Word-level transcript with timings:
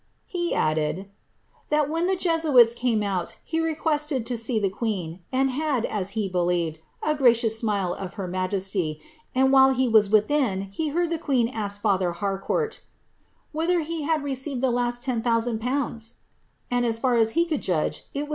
"He 0.25 0.51
added, 0.55 0.95
^ 0.95 1.07
that 1.69 1.87
when 1.87 2.07
the 2.07 2.15
Jesuits 2.15 2.73
came 2.73 3.01
ouU 3.03 3.27
he 3.45 3.59
requested 3.59 4.25
to 4.25 4.35
see 4.35 4.59
tiie 4.59 4.71
queen, 4.71 5.19
and 5.31 5.51
had, 5.51 5.85
as 5.85 6.13
he 6.17 6.27
believed, 6.27 6.79
a 7.03 7.13
gracious 7.13 7.59
smile 7.59 7.93
of 7.93 8.15
her 8.15 8.27
majesty; 8.27 8.99
and 9.35 9.51
while 9.51 9.71
he 9.75 9.87
was 9.87 10.09
within, 10.09 10.61
he 10.71 10.87
heard 10.87 11.11
the 11.11 11.19
queen 11.19 11.49
ask 11.49 11.79
father 11.81 12.13
Harcourt 12.13 12.79
^ 12.83 12.85
whether 13.51 13.81
he 13.81 14.01
had 14.01 14.23
received 14.23 14.61
the 14.61 14.71
last 14.71 15.03
10,000/.' 15.03 16.13
and, 16.71 16.83
as 16.83 16.97
far 16.97 17.13
as 17.15 17.33
he 17.37 17.45
could 17.45 17.61
judge, 17.61 18.05
it 18.15 18.21
was 18.23 18.27
tl'. 18.29 18.29